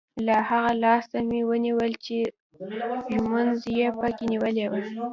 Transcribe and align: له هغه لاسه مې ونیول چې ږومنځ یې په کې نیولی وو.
له 0.25 0.35
هغه 0.49 0.71
لاسه 0.83 1.17
مې 1.29 1.41
ونیول 1.49 1.91
چې 2.05 2.17
ږومنځ 3.11 3.59
یې 3.77 3.87
په 3.99 4.07
کې 4.17 4.25
نیولی 4.31 4.65
وو. 4.71 4.79